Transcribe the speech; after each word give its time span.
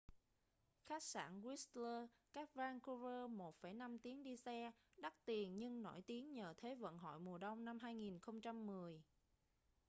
khách 0.83 1.03
sạn 1.03 1.41
whistler 1.41 2.07
cách 2.33 2.55
vancouver 2.55 3.31
1,5 3.61 3.97
tiếng 4.03 4.23
đi 4.23 4.37
xe 4.37 4.71
đắt 4.97 5.13
tiền 5.25 5.59
nhưng 5.59 5.83
nổi 5.83 6.01
tiếng 6.05 6.33
nhờ 6.33 6.53
thế 6.57 6.75
vận 6.75 6.97
hội 6.97 7.19
mùa 7.19 7.37
đông 7.37 7.65
năm 7.65 7.79
2010 7.81 9.01